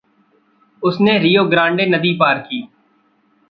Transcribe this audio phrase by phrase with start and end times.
[0.83, 2.67] उसने Rio Grande नदी पार की।